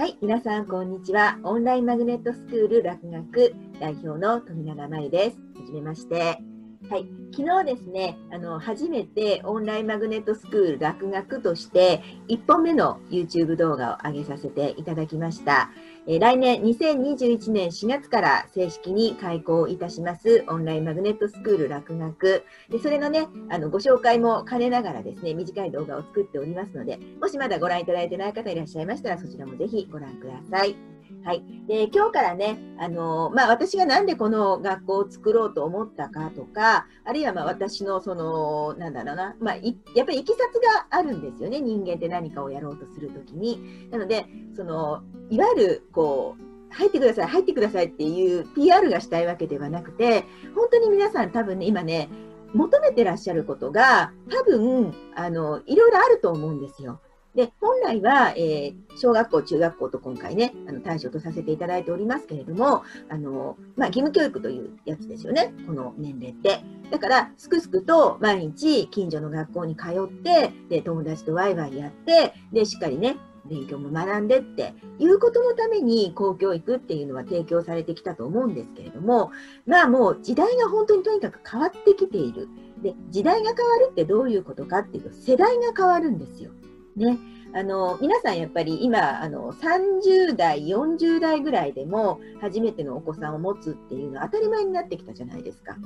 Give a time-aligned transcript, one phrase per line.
[0.00, 1.38] はい、皆さん、こんにちは。
[1.42, 5.36] オンラインマグネットスクール落学代表の富永真由です。
[5.60, 6.49] はじめまして。
[6.90, 15.70] はい、昨日ですね、あの初めてオンラインマグネットスクール落学として1本目の YouTube 動画を上げさせていただきました。
[16.08, 30.99] え来年2021年4月から正式に開校いたしますオンラインマグネットスクール落学でそれのねあのご紹介も兼ねながらですね短い動画を作っておりますのでもしまだご覧いただいてない方いらっしゃいましたらそちらもぜひご覧ください。
[31.24, 39.60] はい、で今日からね、あのまあ、私がなんでこの学校を作ろうと思ったかとか、あるいはま私のその、なんだろうな、まあ、や
[40.02, 43.88] っぱりいきさつがあるんですよね、人間って何かをやろうとするときに。
[43.90, 52.08] なので、そのいわゆるこう入ってください、入ってくださいっていう PR がしたいわけではなくて、本当に皆さん多分ね、今ね、
[52.54, 57.00] 求めてらっしゃることが多分あのいろいろあると思うんですよ。
[57.34, 66.60] で、本来は、えー、小学校、中学校と今回ね、あの対象とさせていただいておりますけれども、あの、まあ、義務教育というやつですよね、この年齢って。
[66.90, 79.30] だから、すくすくと毎日近所の学校に通って、で、友達とワイワイやって、で、しっかりね、勉強も学んでっていうことのために公教育っていうのは提供されてきたと思うんですけれども、
[79.66, 82.48] まあもう時代が本当にとにかく変わってきている。
[82.82, 86.50] で、時代が変わるってどういうことかっていうと、世代が変わるんですよ。
[86.96, 87.18] ね、
[87.54, 95.76] あの皆さんやっぱり今あの30代40代ぐらいでも初めてのお子さんを持つっていうのは当たり前になってきたじゃないですか。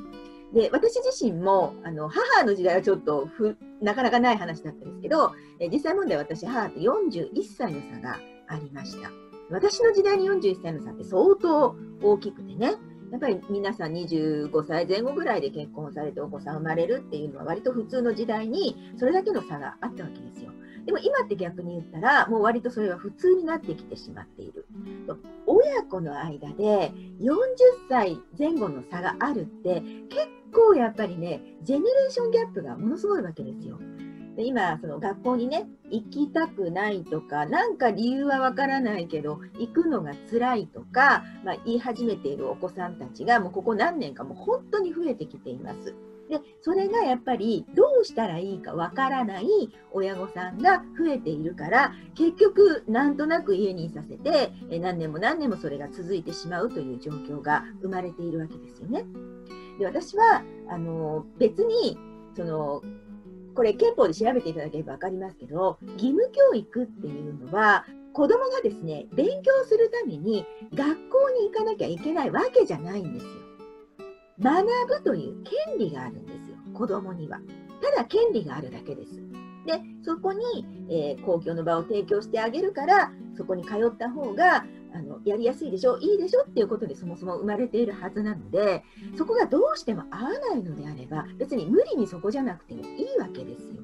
[0.52, 9.10] で私自身もあの母の時代はちょっとふなかなかない話だったんですけどえ実際問題私母と41歳の差がありました。
[9.50, 12.74] 私の時代に41歳の差って相当大きくてね
[13.14, 20.50] やっぱり皆さん25歳前後ぐらいで結婚されてお子さん生まれるっていうのは割と普通の時代にそれだけの差があったわけですよ。
[20.84, 24.66] でも今って逆に言ったら、もう割とそれは普通になってきてしまっている。
[25.46, 27.36] 親子の間で40
[27.88, 33.78] 歳前後の差があるって結構やっぱりね、ジェネレーションギャップがものすごいわけですよ。
[34.36, 45.94] で今、その学校にね、行きたくないとか、なんか理由はわからないけど、行くのが辛いとか、まあ、言い始めているお子さんたちが、もうここ何年かもう本当に増えてきています。
[46.28, 49.46] でそれがやっぱりどうしたらいいかわからない
[49.92, 59.04] 親御さんが増えているから結局なんとなく家にいさせて何年も何年もそれが続いてしまうという状況が生まれているわけですよね。
[59.78, 61.98] で私はあの別に
[62.34, 62.82] その
[63.54, 70.44] これ憲法で調べていただければ分かりますけど義務教育っていうのは子どもがですね勉強するために
[70.74, 73.30] 学校に行かなきゃいけないわけじゃないんですよ。
[74.40, 77.40] 学ぶという権利があるんですよ、子供には。
[77.80, 79.14] ただ権利があるだけです。
[79.66, 80.44] で、そこに、
[80.90, 84.64] えー、公共の場を提供してあげるから、そこに通った方が
[84.94, 86.42] あのやりやすいでしょ、いいでしょ？
[86.42, 88.84] っていうことでそもそも生まれているはずなので、
[89.18, 93.82] そこがどうしても合わないのであれば、別に無理にそこじゃなくてもいいわけですよ。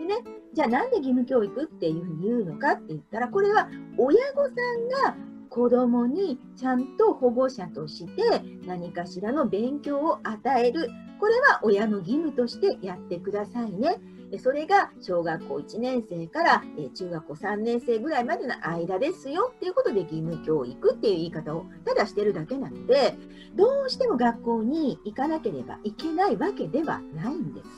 [0.00, 0.24] でね、
[0.54, 3.68] じゃあなんで義務教育っていうふうに言うのかって言ったら、これは
[3.98, 5.16] 親御さんが
[5.50, 8.22] 子どもにちゃんと保護者として
[8.66, 14.00] 何かしらの勉強を与えるこれは親の義務としてやってくださいね。
[14.30, 23.16] でそれが小学校1年生からえ中学校3年生ぐらいまでの間ですよっていうことで義務教育っていう言い方をただしてるだけなので
[23.56, 27.68] どうしても学校に行かなければいけないわけではないんです。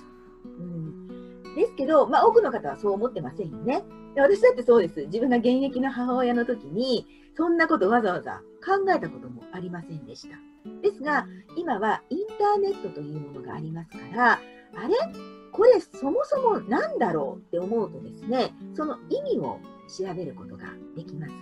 [0.44, 3.82] うん、ですけど、まあ、多くの方はそう思ってませんよね。
[4.16, 5.06] 私だってそうです。
[5.06, 10.36] 自分が現役の母親の時にそんなことわざわざ考えたこともありませんでした。
[10.82, 11.26] ですが、
[11.56, 14.38] 今はインターネットというものがありますから、あ
[14.86, 15.41] れ？
[15.52, 20.64] これそもそも何だろうって思うとですね、その意味を調べることが
[20.96, 21.32] できます。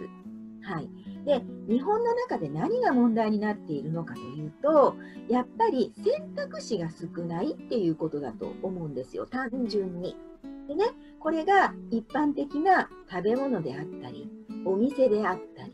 [0.63, 0.91] はい。
[1.25, 4.95] で、日本の中で何が問題になっているのかというと、
[5.29, 10.17] やっぱり選択肢が少ないっていうことだと思うんですよ、単純に。
[10.69, 10.85] でね、
[11.19, 14.31] これが一般的な食べ物であったり、
[14.65, 15.73] お店であったり、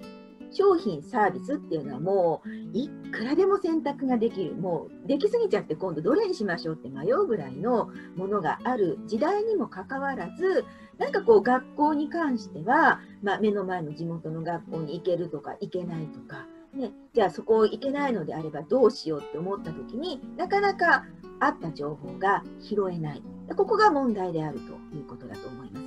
[0.57, 4.55] 商品サービスっていうのはもういくらでも選択ができる。
[4.55, 10.65] もうできすぎちゃって今度どれにしましょうって迷うぐらいのものがある時代にもかかわらず
[10.99, 21.05] なんかこう学校に関しては、まあ、目の前の地元の学校に行けるとか行けないとか、ね、じゃあそこ行けないのであればどうしようって思った時になかなか
[21.39, 23.23] あった情報が拾えない。
[23.55, 25.86] ここが問題であるということだと思います。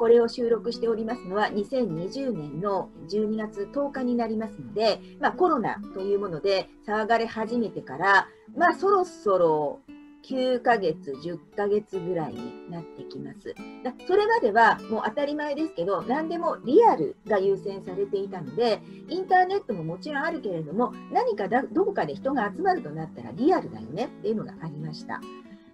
[0.00, 8.26] これを収録しておりますのは2020年の12月10日になりますので、まあ、コロナというもので騒がれ始めてから、
[8.56, 9.80] まあ、そろそろ
[10.26, 13.54] 9ヶ月、10ヶ月ぐらいになってきます。
[13.84, 18.80] だそれまではもう当たり前ですけど、何でもリアルが優先されていたので、
[19.10, 25.20] インターネットももちろんあるけれども、何かだどこかで人が集まるとなったらリアルだよねっていうのがありました。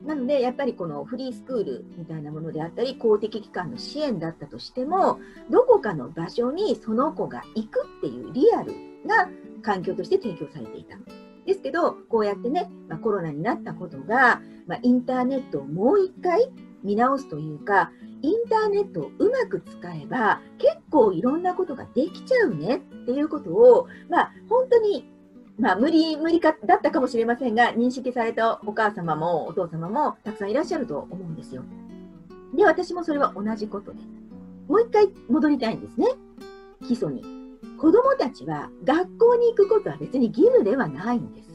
[0.07, 5.19] なので、やっぱりこのフリースクールみたいなものであったり、公的機関の支援だったとしても、
[5.51, 8.73] どこかの場所にその子が行くっていうリアル
[9.05, 9.29] な
[9.63, 10.97] 環境として提供されていた。
[11.45, 16.51] ですけど、こうやってね、まあ、コロナになったことが、まあ、インターネットをもう一回
[16.85, 17.91] 見直すというか、
[18.23, 25.09] インターネットをうまく使えば、結構いろんなことができちゃうねっていうことを、まあ、本当に、
[25.59, 31.63] まあ、無理、無理かだったかもしれませんが、認識されたお母様もお父様もたくさんいらっしゃると思うんですよ。
[32.55, 33.99] で、私もそれは同じことで、
[34.69, 36.09] もう一回戻りたいんですね。
[36.87, 37.23] 基礎に。
[37.79, 41.51] 子どもたちは学校に行くことは別に義務ではないんです。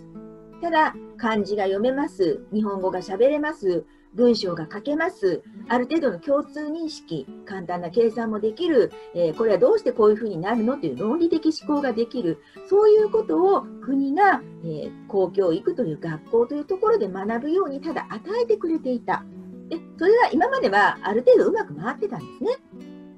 [0.61, 19.23] ただ、漢字が読めます、日本語が喋れます、文章が書けます、ある程度の共通認識、簡単な計算もできる、えー、これはどうしてこういうふうになるのという論理的思考ができる、そういうことを国が、えー、公教育という学校というところで学ぶようにただ与えてくれていた。
[19.69, 22.57] でそれは今まではある程度うまく回ってたんですね。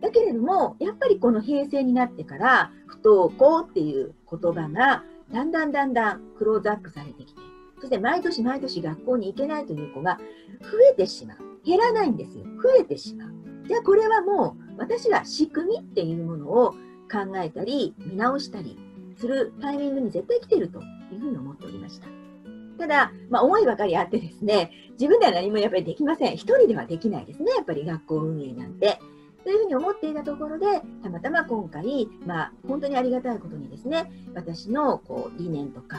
[0.01, 7.41] だけれども、やっぱりこの平成になってから、不登校っていう言葉がだんだんだんだんクローズアップされてきて、
[7.83, 10.17] そして毎年毎年学校に行けないという子が
[10.61, 11.37] 増えてしまう。
[11.65, 12.45] 減らないんですよ。
[12.45, 13.33] 増えてしまう。
[13.67, 16.71] じゃあこれはもう私は仕組みっていうものを
[17.11, 18.79] 考えたり、見直したり
[19.17, 20.79] するタイミングに絶対来てると
[21.11, 22.07] いうふうに思っておりました。
[22.77, 26.35] ただ、まあ、思いばかりあってですね、自分では何もやっぱりできません。
[26.35, 28.97] 一人ではできないですね、やっぱり学校運営なんて。
[29.43, 35.97] というふうに思っていたところで、たまたま今回、まあ、本当にありがたいことにですね、私のこう理念とか、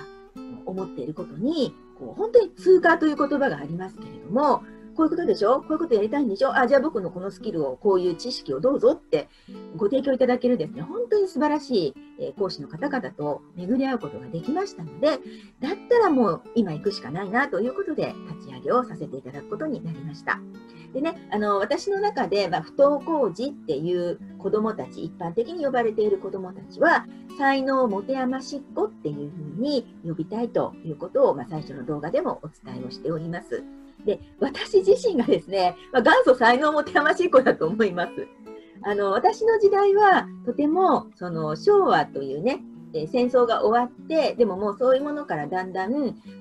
[0.67, 4.63] 思っていることに、こう本当に通過という言葉がありますけれども、
[4.95, 5.61] こういうことでしょ？
[5.61, 6.57] こういうことやりたいんでしょ？
[6.57, 9.29] あ、じゃあ僕のこのスキルを、こういう知識をどうぞって
[9.77, 15.19] ご提供いただけるですね、本当に素晴らしい、え講師の方々と巡り合うことができましたので、だっ
[15.89, 20.39] たらもう今行くしかないなということで立ち上げをさせていただくことになりました。
[20.93, 27.07] でね、あの私の中で、まあ、不登校児っていう子どもたち、一般的に呼ばれている子どもたちは、
[27.37, 33.65] 才能を持て余しっ子っていうふうに呼びたいということを、まあ、最初の動画でもお伝えをしております。
[34.05, 38.13] で、私自身がですね、まあ、元祖才能持て余しい子だと思います。
[38.87, 42.61] あの私の時代はとてもその昭和というね
[42.95, 45.93] え戦争が終わってでももうそういうものからだんだん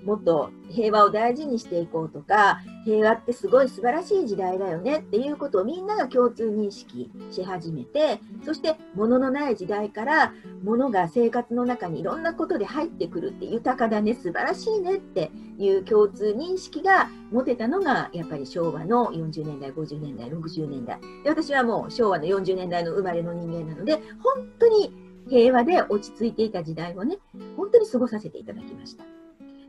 [0.06, 10.34] もっと平和を大事にしていこうとか平和ってすごい素晴らしい時代だよねっていうことをみんなが共通認識し始めてそして物のない時代から
[10.64, 21.00] 物が生活の中にいろんなことで入ってくるって豊かだね素晴らしいねっていう共通認識が持てたのがやっぱり昭和の40年代50年代60年代。
[21.24, 27.18] で私はもう昭和の40年代の生まれの人間なので本当に平和で落ち着いていた時代をね、
[27.58, 29.04] 本当に過ごさせていただきました。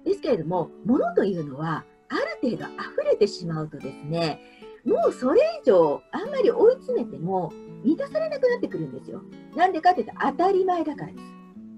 [0.05, 4.41] ですけれども、物というのは、ある程度溢れてしまうとですね、
[4.85, 7.53] もうそれ以上あんまり追い詰めても
[7.83, 9.23] 満たされなくなってくるんですよ。
[9.57, 11.25] なんでかっていうと当たり前だからです。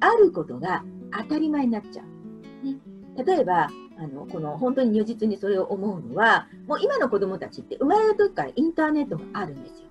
[0.01, 0.85] あることが
[1.17, 2.67] 当たり前になっちゃう。
[2.67, 2.77] ね、
[3.25, 3.69] 例えば、
[3.99, 9.87] あのこの本当に如実にそれを思うのは、もう今の子供たちって生まれた時からインターネットがあるんですよ。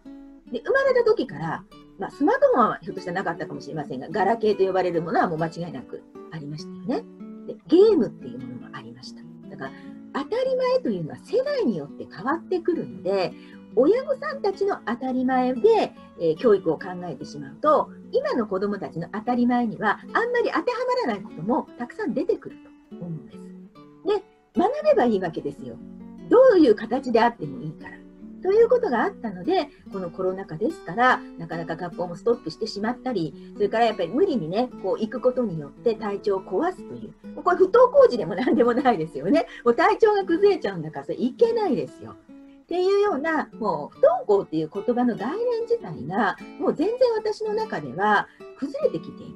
[0.51, 1.63] で生まれた時から
[1.97, 7.05] まあ、スマートフォンはひょっとしたらなかったかもしれませんが、ガラケーと呼ばれるものはもう間違いなくありましたよね。
[7.47, 9.21] でゲームっていうものもありました。
[9.49, 9.71] だから、
[10.13, 13.33] 当たり前というのは世代によって変わってくるので、
[13.75, 22.57] 親御さんたちの当たり前で、えー、教育を考えてしまうと、今の子どもたちの当たり前には、あんまり当てはまらないこともたくさん出てくる
[22.89, 23.37] と思うんです。
[24.19, 24.23] で、
[24.57, 25.75] 学べばいいわけですよ。
[26.29, 27.97] どういう形であってもいいから。
[28.45, 39.47] ということがあったので、このコロナ禍ですから、なかなか学校もストップしてしまったり、それからやっぱり無理にね、こう行くことによって体調を壊すという、これ不登校時でも何でもないですよね。
[39.63, 42.11] もう体調が崩れちゃうんだから、それいけないですよ。
[42.11, 48.27] っていうような、もう不登校っていう言葉の概念自体が、もう全然私の中では
[48.59, 49.27] 崩れてきてい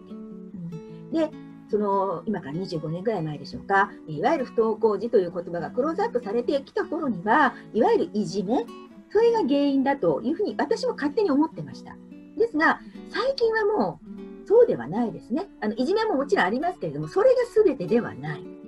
[1.11, 1.25] て。
[1.31, 1.31] で、
[1.69, 8.65] その今から25年ぐらい前でしょうか、いわゆる不登校児という言葉がクローズアップされてきた頃には、いわゆるいじめ、
[9.11, 11.95] それが原因だというふうに私も勝手に思ってました。
[12.37, 13.99] ですが、最近はも
[14.43, 15.47] うそうではないですね。
[15.61, 18.59] あのいじめももちろんありますけれども、それが全てではない。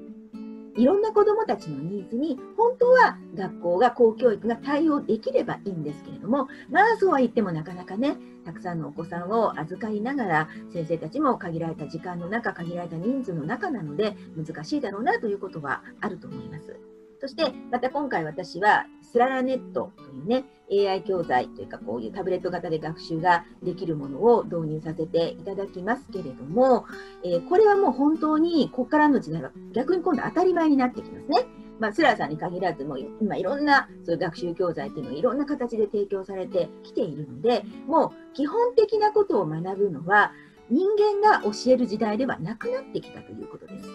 [0.77, 16.90] いろんな子どもたちのニーズに本当は学校が公教育が対応できればいいんですけれどもまあそうは言ってもなかなかねたくさんのお子さんを預かりながら先生たちも限られた時間の中限られた人数の中なので難しいだろうなということはあると思います。
[17.21, 26.85] そしてまた今回私はスララネットというね AI 教材というかこういうタブレット型で学習ができるものを導入させていただきますけれども、
[27.23, 31.45] えー、これはもう本当にここからの時代は逆に今度当たり前になってきますね。
[31.79, 40.31] まあ、スラーさんに限らずもう今いろんなそういう学習教材っていうのをいろんな形で提供されてきているのでもう基本的なことを学ぶのは
[40.69, 43.89] 人間が教える時代ではなくなってきたということです。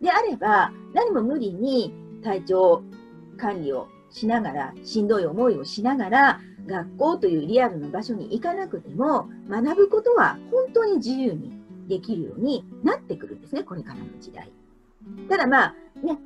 [0.00, 2.82] であれば何も無理に体調
[3.36, 11.52] 管理をしながら、しんどい思いをしながら、学校というリアルの場所に行かなくても、学ぶことは本当に自由に
[11.88, 14.52] できるようになってくるんですね、これからの時代。
[15.28, 16.18] ただまあ、ね、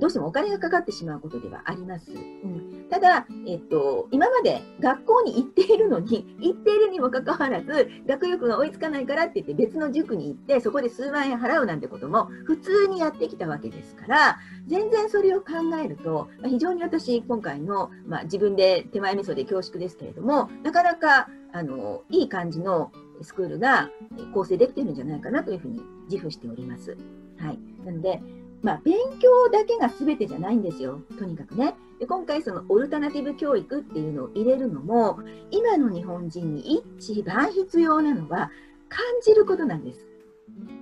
[0.00, 2.10] どうしてもお金がかかってしまうことではあります。
[2.10, 15.46] うん、ただ、えっと、今まで学校に行っているのに、 行っているにもかかわらず、学力が追いつかないからって言って別の塾に行って、そこで数万円払うなんてことも普通にやってきたわけですから、全然それを考
[15.82, 22.92] えると、まあ、非常に私、今回の、まあ、自分で手前味噌で恐縮ですけれども、なかなかあのいい感じの
[23.22, 23.90] スクールが
[24.32, 26.96] 構成できてるんじゃないかなというふうに自負しております。
[27.38, 28.20] はい、なので、
[28.62, 31.74] まあ、勉強だけが全てじゃないんですよ、とにかくね。
[31.98, 35.18] で今回、そのオルタナティブ教育っていうのを入れるのも、
[35.50, 38.50] 今の日本人に一番必要なのは
[38.88, 40.06] 感じることなんです。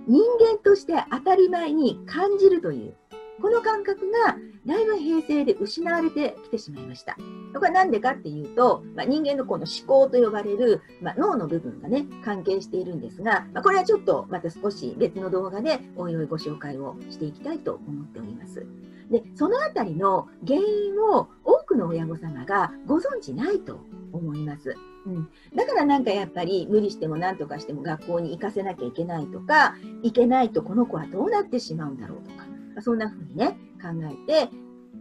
[0.06, 2.94] 人間として当たり前に感じるという、
[3.40, 7.16] この感覚がだいぶ平成で失われてきてしまいました。
[7.54, 18.66] これは何でかっていうと、まあ、人間のこの思考と呼ばれる、まあ、脳の部分がね、関係しているんですが、まあ、これはちょっとまた少し別の動画でおいおいご紹介をしていきたいと思っております。
[19.10, 23.80] で、そのあたりの原因を多くの親御様がご存知ないと
[24.12, 24.76] 思います。
[25.06, 32.47] うん、だからなんかやっぱり無理しても何とかしても学校に行かせなきゃいけないとか、行けないとこの子はどうなってしまうんだろうとか、
[32.78, 34.50] まそんな風にね、考えて、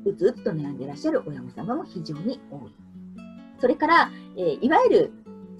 [0.06, 2.74] うつうつと悩んでらっしゃる親御様も非常に多い。
[3.60, 5.14] それから、えー、いわゆる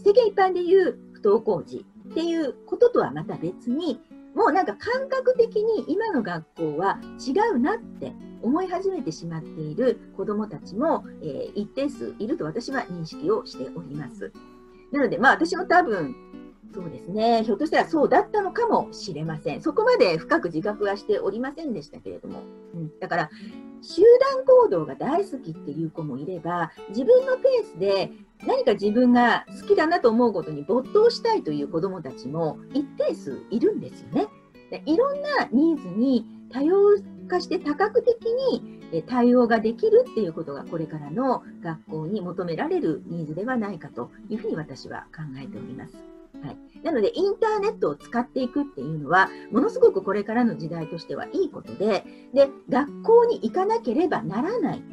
[0.04, 4.00] 世間一般でいう不登校児っていうこととはまた別に、
[4.36, 14.32] もうなんか感覚的に今の学校は違うなって思い始めてしまっている子どもたちも、えー、一定数いると私は認識をしております。
[14.92, 16.16] なので、まあ私も多分
[16.74, 19.62] そうですね、ひょっとしたらそうだったのかもしれません。
[19.62, 22.44] そこまで深く自覚はしておりませんでしたけれども。
[22.76, 23.30] うん、だから、
[23.82, 24.02] 集
[24.36, 28.12] 団行動が大好きっていう子もいれば、自分のペースで
[28.46, 34.28] 何か自分が好きだなと思うことに没頭したいという子どもたちも一定数いるんですよね。
[34.70, 36.76] でいろんなニーズに多様
[37.28, 46.17] 化して多角的に対応ができるっていうことがこれからの学校に求められるニーズではないかというふうに私は考えております。
[46.44, 54.84] はい、なので、インターネットを使っていくっていうのは、ものすごくこれからの時代としてはいいことで、で、学校に行かなければならない。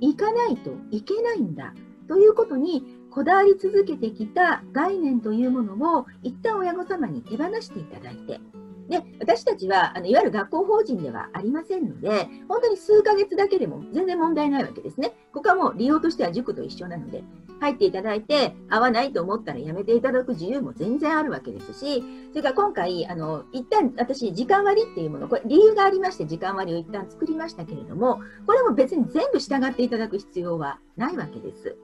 [0.00, 1.74] 行かないといけないんだ。
[2.06, 8.40] ということにこだわり続けてきた概念というものを一旦親御様に手放していただいて、
[8.88, 15.12] で私たちはあのいわゆる学校法人ではありませんので、本当に数ヶ月だけでも全然問題ないわけですね。
[15.32, 17.22] ここはもう利用としては塾と一緒なので、
[17.60, 31.76] 入っていただいて、合わないと思ったらやめていただく自由も全然あるわけですし、それから今回、あの一旦私、時間割っていうもの、これ理由がありまして、時間割を一旦作りましたけれども、これも別に全部従っていただく必要はないわけです。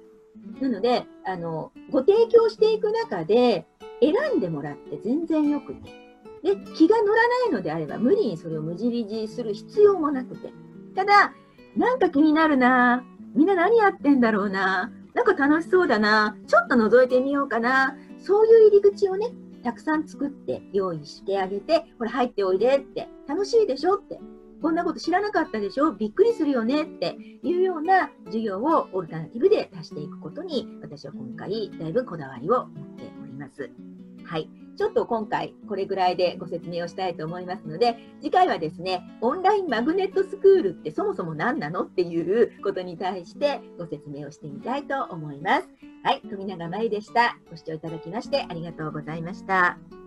[0.60, 3.66] なので、あのご提供していく中で、
[4.00, 6.04] 選んでもらって全然よくて。
[6.42, 10.52] で、気が乗らないのであれば、無理にそれを無印する必要もなくて。
[10.94, 11.32] ただ、
[11.76, 13.04] なんか気になるな
[13.34, 16.37] みんな何やってんだろうななんか楽しそうだな。
[16.47, 17.97] ちょっと覗いてみようかな。
[18.18, 19.28] そういう入り口をね、
[19.62, 24.18] たくさん作って用意してあげて、これ入っておいでって、楽しいでしょって、
[24.61, 25.92] こんなこと知らなかったでしょ？
[25.92, 27.16] びっくりするよねって。
[27.42, 33.71] いうような授業をオルタナティブで足していくことに、私は今回だいぶこだわりを持っております。
[34.24, 34.48] はい。
[34.76, 45.68] ちょっと今回これぐらいでご説明をしたいと思いますので、次回はですね、オンラインマグネットスクールってそもそも何なのっていうことに対してご説明をしてみたいと思います。
[46.02, 47.38] はい、富永真由でした。
[47.50, 50.03] ご視聴いただきましてありがとうございました。